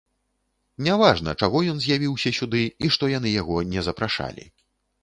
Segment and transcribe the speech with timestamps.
[0.87, 4.53] Няважна, чаго ён з'явіўся сюды і што яны яго не запрашалі.